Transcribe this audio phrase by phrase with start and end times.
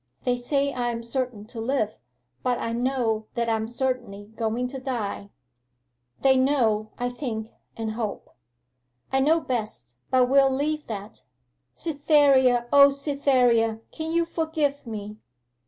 [0.23, 1.99] 'They say I am certain to live;
[2.41, 5.29] but I know that I am certainly going to die.'
[6.23, 8.31] 'They know, I think, and hope.'
[9.13, 11.23] 'I know best, but we'll leave that.
[11.75, 15.19] Cytherea O Cytherea, can you forgive me!